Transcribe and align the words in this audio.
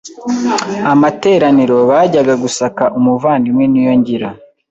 amateraniro 0.93 1.77
bajyaga 1.89 2.33
gusaka 2.43 2.83
Umuvandimwe 2.97 3.63
Niyongira 3.71 4.29